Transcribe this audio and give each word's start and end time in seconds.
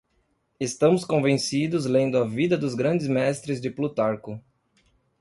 Estamos 0.59 1.05
convencidos 1.05 1.85
lendo 1.85 2.17
a 2.17 2.25
Vida 2.27 2.57
dos 2.57 2.73
grandes 2.75 3.07
mestres 3.07 3.61
de 3.61 3.69
Plutarco. 3.69 4.41